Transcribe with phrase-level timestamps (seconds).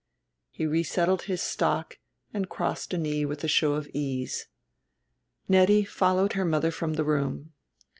[0.49, 1.99] He resettled his stock
[2.33, 4.47] and crossed a knee with a show of ease.
[5.47, 7.53] Nettie followed her mother from the room.